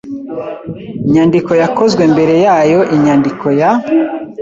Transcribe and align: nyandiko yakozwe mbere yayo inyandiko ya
nyandiko 1.11 1.51
yakozwe 1.61 2.03
mbere 2.13 2.35
yayo 2.45 2.79
inyandiko 2.95 3.45
ya 3.59 3.71